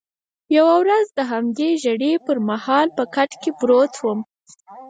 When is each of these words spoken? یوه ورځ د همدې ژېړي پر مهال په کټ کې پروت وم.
یوه 0.57 0.73
ورځ 0.81 1.05
د 1.17 1.19
همدې 1.31 1.69
ژېړي 1.81 2.13
پر 2.25 2.37
مهال 2.49 2.87
په 2.97 3.03
کټ 3.15 3.31
کې 3.41 3.51
پروت 3.59 3.93
وم. 3.99 4.19